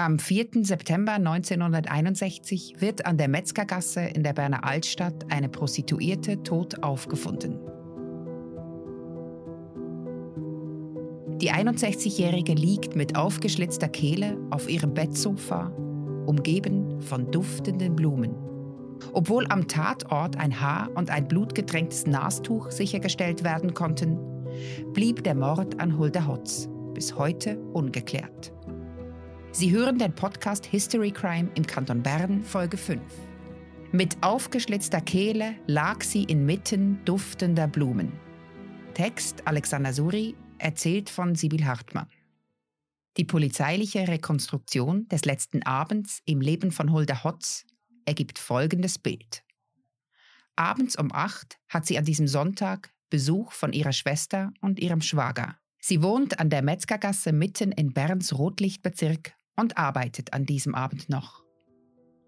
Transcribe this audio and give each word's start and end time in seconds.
Am 0.00 0.20
4. 0.20 0.62
September 0.62 1.14
1961 1.14 2.76
wird 2.78 3.04
an 3.04 3.18
der 3.18 3.26
Metzgergasse 3.26 4.02
in 4.02 4.22
der 4.22 4.32
Berner 4.32 4.62
Altstadt 4.62 5.26
eine 5.28 5.48
Prostituierte 5.48 6.40
tot 6.44 6.84
aufgefunden. 6.84 7.58
Die 11.40 11.50
61-Jährige 11.50 12.54
liegt 12.54 12.94
mit 12.94 13.16
aufgeschlitzter 13.16 13.88
Kehle 13.88 14.38
auf 14.50 14.70
ihrem 14.70 14.94
Bettsofa, 14.94 15.72
umgeben 16.26 17.02
von 17.02 17.32
duftenden 17.32 17.96
Blumen. 17.96 18.36
Obwohl 19.12 19.46
am 19.48 19.66
Tatort 19.66 20.36
ein 20.36 20.60
Haar 20.60 20.90
und 20.94 21.10
ein 21.10 21.26
blutgetränktes 21.26 22.06
Nastuch 22.06 22.70
sichergestellt 22.70 23.42
werden 23.42 23.74
konnten, 23.74 24.16
blieb 24.92 25.24
der 25.24 25.34
Mord 25.34 25.80
an 25.80 25.98
Hulda 25.98 26.28
Hotz 26.28 26.68
bis 26.94 27.16
heute 27.16 27.58
ungeklärt. 27.72 28.52
Sie 29.50 29.72
hören 29.72 29.98
den 29.98 30.14
Podcast 30.14 30.66
History 30.66 31.10
Crime 31.10 31.50
im 31.54 31.66
Kanton 31.66 32.02
Bern, 32.02 32.42
Folge 32.44 32.76
5. 32.76 33.00
Mit 33.92 34.22
aufgeschlitzter 34.22 35.00
Kehle 35.00 35.56
lag 35.66 36.02
sie 36.02 36.24
inmitten 36.24 37.02
duftender 37.06 37.66
Blumen. 37.66 38.12
Text 38.92 39.46
Alexander 39.46 39.92
Suri, 39.92 40.36
erzählt 40.58 41.08
von 41.08 41.34
Sibyl 41.34 41.64
Hartmann. 41.64 42.08
Die 43.16 43.24
polizeiliche 43.24 44.06
Rekonstruktion 44.06 45.08
des 45.08 45.24
letzten 45.24 45.62
Abends 45.62 46.20
im 46.26 46.40
Leben 46.40 46.70
von 46.70 46.92
Hulda 46.92 47.24
Hotz 47.24 47.64
ergibt 48.04 48.38
folgendes 48.38 48.98
Bild. 48.98 49.42
Abends 50.56 50.96
um 50.96 51.10
acht 51.10 51.58
hat 51.68 51.86
sie 51.86 51.96
an 51.96 52.04
diesem 52.04 52.28
Sonntag 52.28 52.92
Besuch 53.08 53.52
von 53.52 53.72
ihrer 53.72 53.92
Schwester 53.92 54.52
und 54.60 54.78
ihrem 54.78 55.00
Schwager. 55.00 55.56
Sie 55.80 56.02
wohnt 56.02 56.38
an 56.38 56.50
der 56.50 56.62
Metzgergasse 56.62 57.32
mitten 57.32 57.72
in 57.72 57.92
Berns 57.92 58.36
Rotlichtbezirk 58.36 59.37
und 59.58 59.76
arbeitet 59.76 60.32
an 60.32 60.46
diesem 60.46 60.74
Abend 60.74 61.08
noch. 61.08 61.44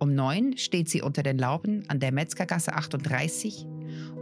Um 0.00 0.14
neun 0.14 0.56
steht 0.56 0.88
sie 0.88 1.02
unter 1.02 1.22
den 1.22 1.38
Lauben 1.38 1.84
an 1.88 1.98
der 1.98 2.12
Metzgergasse 2.12 2.72
38 2.72 3.66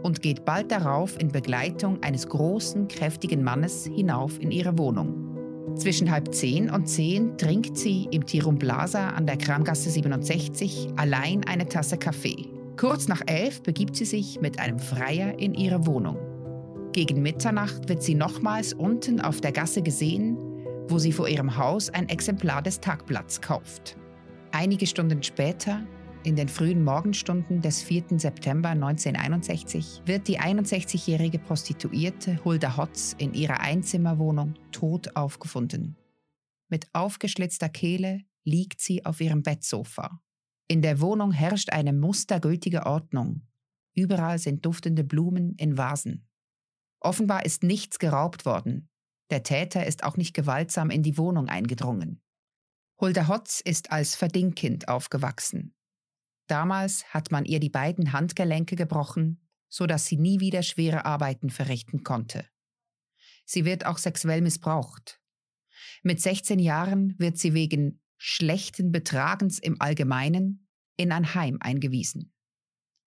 und 0.01 0.21
geht 0.21 0.43
bald 0.43 0.71
darauf 0.71 1.19
in 1.19 1.27
Begleitung 1.27 2.01
eines 2.01 2.27
großen, 2.27 2.87
kräftigen 2.87 3.43
Mannes 3.43 3.85
hinauf 3.85 4.39
in 4.39 4.51
ihre 4.51 4.77
Wohnung. 4.77 5.75
Zwischen 5.75 6.09
halb 6.09 6.33
zehn 6.33 6.71
und 6.71 6.87
zehn 6.87 7.37
trinkt 7.37 7.77
sie 7.77 8.07
im 8.09 8.25
Tirum 8.25 8.57
Plaza 8.57 9.09
an 9.09 9.27
der 9.27 9.37
Kramgasse 9.37 9.91
67 9.91 10.89
allein 10.95 11.43
eine 11.45 11.67
Tasse 11.67 11.97
Kaffee. 11.97 12.47
Kurz 12.77 13.07
nach 13.07 13.21
elf 13.27 13.61
begibt 13.61 13.95
sie 13.95 14.05
sich 14.05 14.41
mit 14.41 14.59
einem 14.59 14.79
Freier 14.79 15.37
in 15.37 15.53
ihre 15.53 15.85
Wohnung. 15.85 16.17
Gegen 16.93 17.21
Mitternacht 17.21 17.89
wird 17.89 18.01
sie 18.01 18.15
nochmals 18.15 18.73
unten 18.73 19.21
auf 19.21 19.41
der 19.41 19.51
Gasse 19.51 19.83
gesehen 19.83 20.46
wo 20.89 20.99
sie 20.99 21.11
vor 21.11 21.27
ihrem 21.27 21.57
Haus 21.57 21.89
ein 21.89 22.09
Exemplar 22.09 22.61
des 22.61 22.79
Tagblatts 22.79 23.41
kauft. 23.41 23.97
Einige 24.51 24.87
Stunden 24.87 25.21
später, 25.23 25.85
in 26.23 26.35
den 26.35 26.49
frühen 26.49 26.83
Morgenstunden 26.83 27.61
des 27.61 27.81
4. 27.83 28.19
September 28.19 28.69
1961, 28.69 30.01
wird 30.05 30.27
die 30.27 30.39
61-jährige 30.39 31.39
Prostituierte 31.39 32.43
Hulda 32.43 32.77
Hotz 32.77 33.15
in 33.17 33.33
ihrer 33.33 33.59
Einzimmerwohnung 33.59 34.55
tot 34.71 35.15
aufgefunden. 35.15 35.95
Mit 36.69 36.87
aufgeschlitzter 36.93 37.69
Kehle 37.69 38.21
liegt 38.43 38.81
sie 38.81 39.05
auf 39.05 39.21
ihrem 39.21 39.43
Bettsofa. 39.43 40.21
In 40.67 40.81
der 40.81 40.99
Wohnung 40.99 41.31
herrscht 41.31 41.71
eine 41.71 41.93
mustergültige 41.93 42.85
Ordnung. 42.85 43.41
Überall 43.93 44.37
sind 44.37 44.65
duftende 44.65 45.03
Blumen 45.03 45.55
in 45.55 45.77
Vasen. 45.77 46.27
Offenbar 46.99 47.45
ist 47.45 47.63
nichts 47.63 47.99
geraubt 47.99 48.45
worden, 48.45 48.89
der 49.29 49.43
Täter 49.43 49.85
ist 49.85 50.03
auch 50.03 50.17
nicht 50.17 50.33
gewaltsam 50.33 50.89
in 50.89 51.03
die 51.03 51.17
Wohnung 51.17 51.49
eingedrungen. 51.49 52.21
Hulda 52.99 53.27
Hotz 53.27 53.59
ist 53.59 53.91
als 53.91 54.15
Verdingkind 54.15 54.87
aufgewachsen. 54.87 55.75
Damals 56.47 57.05
hat 57.13 57.29
man 57.29 57.45
ihr 57.45 57.59
die 57.59 57.69
beiden 57.69 58.13
Handgelenke 58.13 58.75
gebrochen, 58.75 59.47
so 59.69 59.85
dass 59.85 60.05
sie 60.05 60.17
nie 60.17 60.39
wieder 60.39 60.63
schwere 60.63 61.05
Arbeiten 61.05 61.49
verrichten 61.49 62.03
konnte. 62.03 62.45
Sie 63.45 63.65
wird 63.65 63.85
auch 63.85 63.97
sexuell 63.97 64.41
missbraucht. 64.41 65.21
Mit 66.03 66.21
16 66.21 66.59
Jahren 66.59 67.15
wird 67.19 67.37
sie 67.37 67.53
wegen 67.53 68.01
schlechten 68.17 68.91
Betragens 68.91 69.59
im 69.59 69.79
Allgemeinen 69.81 70.67
in 70.95 71.11
ein 71.11 71.35
Heim 71.35 71.57
eingewiesen. 71.59 72.33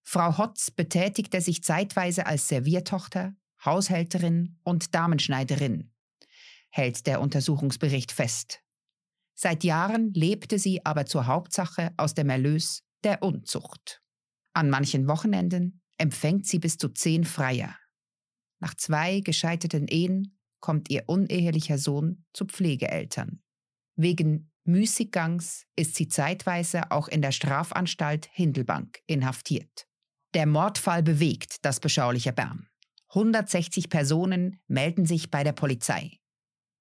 Frau 0.02 0.38
Hotz 0.38 0.70
betätigte 0.70 1.40
sich 1.40 1.64
zeitweise 1.64 2.26
als 2.26 2.46
Serviertochter, 2.46 3.34
Haushälterin 3.64 4.58
und 4.62 4.94
Damenschneiderin 4.94 5.89
hält 6.70 7.06
der 7.06 7.20
Untersuchungsbericht 7.20 8.12
fest. 8.12 8.62
Seit 9.34 9.64
Jahren 9.64 10.12
lebte 10.12 10.58
sie 10.58 10.84
aber 10.84 11.06
zur 11.06 11.26
Hauptsache 11.26 11.92
aus 11.96 12.14
dem 12.14 12.28
Erlös 12.30 12.82
der 13.04 13.22
Unzucht. 13.22 14.02
An 14.52 14.70
manchen 14.70 15.06
Wochenenden 15.08 15.82
empfängt 15.98 16.46
sie 16.46 16.58
bis 16.58 16.76
zu 16.76 16.88
zehn 16.88 17.24
Freier. 17.24 17.76
Nach 18.60 18.74
zwei 18.74 19.20
gescheiterten 19.20 19.88
Ehen 19.88 20.38
kommt 20.60 20.90
ihr 20.90 21.04
unehelicher 21.06 21.78
Sohn 21.78 22.24
zu 22.32 22.44
Pflegeeltern. 22.44 23.42
Wegen 23.96 24.50
Müßiggangs 24.64 25.66
ist 25.76 25.94
sie 25.94 26.08
zeitweise 26.08 26.90
auch 26.90 27.08
in 27.08 27.22
der 27.22 27.32
Strafanstalt 27.32 28.28
Hindelbank 28.32 29.00
inhaftiert. 29.06 29.86
Der 30.34 30.46
Mordfall 30.46 31.02
bewegt 31.02 31.64
das 31.64 31.80
beschauliche 31.80 32.32
Bern. 32.32 32.68
160 33.08 33.88
Personen 33.88 34.60
melden 34.68 35.06
sich 35.06 35.30
bei 35.30 35.42
der 35.42 35.52
Polizei. 35.52 36.19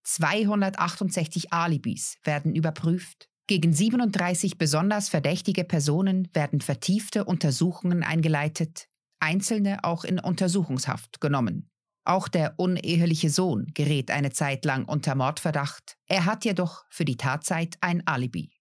268 0.10 1.54
Alibis 1.54 2.18
werden 2.24 2.56
überprüft. 2.56 3.30
Gegen 3.46 3.74
37 3.74 4.58
besonders 4.58 5.08
verdächtige 5.08 5.64
Personen 5.64 6.28
werden 6.34 6.62
vertiefte 6.62 7.26
Untersuchungen 7.26 8.02
eingeleitet, 8.02 8.88
einzelne 9.20 9.84
auch 9.84 10.04
in 10.04 10.20
Untersuchungshaft 10.20 11.22
genommen. 11.22 11.70
Auch 12.06 12.28
der 12.28 12.56
uneheliche 12.58 13.30
Sohn 13.30 13.68
gerät 13.76 14.10
eine 14.10 14.32
Zeit 14.32 14.66
lang 14.66 14.86
unter 14.86 15.14
Mordverdacht. 15.14 15.96
Er 16.08 16.26
hat 16.26 16.44
jedoch 16.44 16.86
für 16.90 17.06
die 17.06 17.18
Tatzeit 17.18 17.78
ein 17.82 18.06
Alibi. 18.08 18.52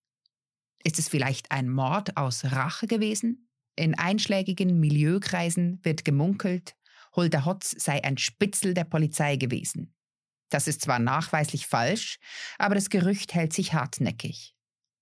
Ist 0.85 0.99
es 0.99 1.09
vielleicht 1.09 1.51
ein 1.51 1.71
Mord 1.71 2.19
aus 2.19 2.45
Rache 2.45 2.87
gewesen? 2.87 3.49
In 3.75 3.99
einschlägigen 3.99 4.79
Milieukreisen 4.81 5.81
wird 5.83 6.05
gemunkelt, 6.05 6.75
Hulda 7.17 7.47
Hotz 7.47 7.75
sei 7.79 8.05
ein 8.05 8.19
Spitzel 8.19 8.75
der 8.75 8.85
Polizei 8.85 9.37
gewesen. 9.37 9.95
Das 10.49 10.67
ist 10.67 10.83
zwar 10.83 10.99
nachweislich 10.99 11.67
falsch, 11.67 12.19
aber 12.59 12.75
das 12.75 12.91
Gerücht 12.91 13.35
hält 13.35 13.53
sich 13.53 13.75
hartnäckig. 13.75 14.55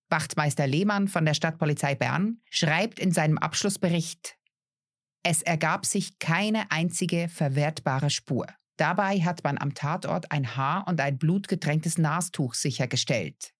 Wachtmeister 0.08 0.66
Lehmann 0.66 1.08
von 1.08 1.24
der 1.24 1.34
Stadtpolizei 1.34 1.94
Bern 1.94 2.40
schreibt 2.50 2.98
in 2.98 3.12
seinem 3.12 3.38
Abschlussbericht, 3.38 4.36
es 5.28 5.42
ergab 5.42 5.84
sich 5.84 6.20
keine 6.20 6.70
einzige 6.70 7.28
verwertbare 7.28 8.10
Spur. 8.10 8.46
Dabei 8.76 9.20
hat 9.22 9.42
man 9.42 9.58
am 9.58 9.74
Tatort 9.74 10.30
ein 10.30 10.56
Haar 10.56 10.86
und 10.86 11.00
ein 11.00 11.18
blutgetränktes 11.18 11.98
Nastuch 11.98 12.54
sichergestellt. 12.54 13.52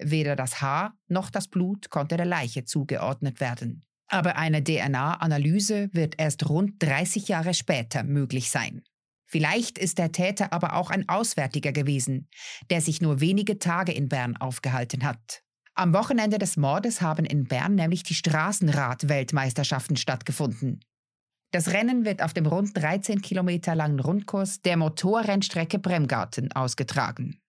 Weder 0.00 0.36
das 0.36 0.60
Haar 0.60 0.96
noch 1.08 1.30
das 1.30 1.48
Blut 1.48 1.90
konnte 1.90 2.16
der 2.16 2.26
Leiche 2.26 2.64
zugeordnet 2.64 3.40
werden. 3.40 3.84
Aber 4.06 4.36
eine 4.36 4.62
DNA-Analyse 4.62 5.88
wird 5.92 6.20
erst 6.20 6.48
rund 6.48 6.80
30 6.80 7.26
Jahre 7.26 7.54
später 7.54 8.04
möglich 8.04 8.50
sein. 8.50 8.84
Vielleicht 9.32 9.78
ist 9.78 9.96
der 9.96 10.12
Täter 10.12 10.52
aber 10.52 10.74
auch 10.74 10.90
ein 10.90 11.08
Auswärtiger 11.08 11.72
gewesen, 11.72 12.28
der 12.68 12.82
sich 12.82 13.00
nur 13.00 13.20
wenige 13.20 13.58
Tage 13.58 13.90
in 13.90 14.10
Bern 14.10 14.36
aufgehalten 14.36 15.04
hat. 15.04 15.42
Am 15.74 15.94
Wochenende 15.94 16.36
des 16.36 16.58
Mordes 16.58 17.00
haben 17.00 17.24
in 17.24 17.44
Bern 17.44 17.74
nämlich 17.74 18.02
die 18.02 18.12
Straßenrad-Weltmeisterschaften 18.12 19.96
stattgefunden. 19.96 20.84
Das 21.50 21.72
Rennen 21.72 22.04
wird 22.04 22.22
auf 22.22 22.34
dem 22.34 22.44
rund 22.44 22.76
13 22.76 23.22
Kilometer 23.22 23.74
langen 23.74 24.00
Rundkurs 24.00 24.60
der 24.60 24.76
Motorrennstrecke 24.76 25.78
Bremgarten 25.78 26.52
ausgetragen. 26.52 27.40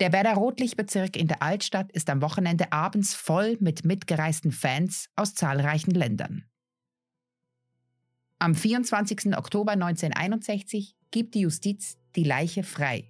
Der 0.00 0.08
Berner 0.08 0.34
Rotlichtbezirk 0.34 1.18
in 1.18 1.28
der 1.28 1.42
Altstadt 1.42 1.92
ist 1.92 2.08
am 2.08 2.22
Wochenende 2.22 2.72
abends 2.72 3.14
voll 3.14 3.58
mit 3.60 3.84
mitgereisten 3.84 4.50
Fans 4.50 5.10
aus 5.14 5.34
zahlreichen 5.34 5.90
Ländern. 5.90 6.46
Am 8.38 8.54
24. 8.54 9.36
Oktober 9.36 9.72
1961 9.72 10.96
gibt 11.12 11.34
die 11.34 11.40
Justiz 11.40 11.96
die 12.16 12.24
Leiche 12.24 12.64
frei. 12.64 13.04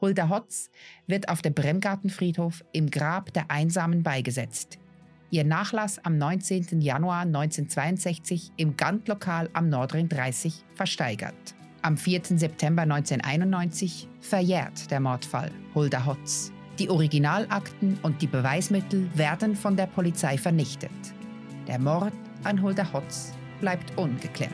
Hulda 0.00 0.28
Hotz 0.28 0.70
wird 1.06 1.28
auf 1.28 1.40
dem 1.40 1.54
Bremgartenfriedhof 1.54 2.64
im 2.72 2.90
Grab 2.90 3.32
der 3.32 3.50
Einsamen 3.50 4.02
beigesetzt. 4.02 4.78
Ihr 5.30 5.44
Nachlass 5.44 5.98
am 6.04 6.18
19. 6.18 6.80
Januar 6.80 7.20
1962 7.20 8.52
im 8.56 8.76
Gantlokal 8.76 9.48
am 9.52 9.68
Nordring 9.68 10.08
30 10.08 10.64
versteigert. 10.74 11.54
Am 11.82 11.96
4. 11.96 12.22
September 12.36 12.82
1991 12.82 14.08
verjährt 14.20 14.90
der 14.90 15.00
Mordfall 15.00 15.50
Hulda 15.74 16.04
Hotz. 16.04 16.52
Die 16.78 16.90
Originalakten 16.90 17.98
und 18.02 18.20
die 18.22 18.26
Beweismittel 18.26 19.08
werden 19.14 19.54
von 19.54 19.76
der 19.76 19.86
Polizei 19.86 20.36
vernichtet. 20.36 20.90
Der 21.68 21.78
Mord 21.78 22.12
an 22.42 22.60
Hulda 22.60 22.92
Hotz 22.92 23.32
bleibt 23.60 23.96
ungeklärt. 23.96 24.50